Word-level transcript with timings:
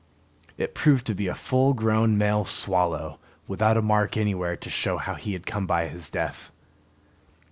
It 0.57 0.73
proved 0.73 1.05
to 1.05 1.13
be 1.13 1.27
a 1.27 1.35
full 1.35 1.73
grown 1.75 2.17
male 2.17 2.43
swallow, 2.43 3.19
without 3.47 3.77
a 3.77 3.83
mark 3.83 4.17
anywhere 4.17 4.55
to 4.57 4.69
show 4.71 4.97
how 4.97 5.13
he 5.13 5.33
had 5.33 5.45
come 5.45 5.67
by 5.67 5.89
his 5.89 6.09
death. 6.09 6.51